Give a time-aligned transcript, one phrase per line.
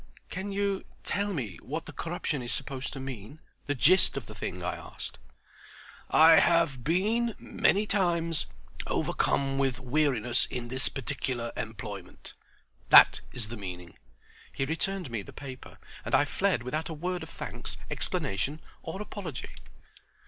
[0.31, 4.63] "Can you tell me what the corruption is supposed to mean—the gist of the thing?"
[4.63, 5.19] I asked.
[6.09, 12.33] "'I have been—many times—overcome with weariness in this particular employment.
[12.89, 13.93] That is the meaning.'"
[14.51, 18.99] He returned me the paper, and I fled without a word of thanks, explanation, or
[19.03, 19.51] apology.